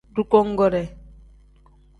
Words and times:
Dugongoore. 0.15 0.81